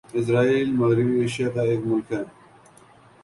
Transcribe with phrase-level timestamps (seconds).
[0.19, 2.23] اسرائیل مغربی ایشیا کا ایک ملک ہے